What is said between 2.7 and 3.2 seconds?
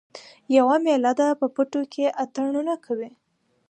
کوي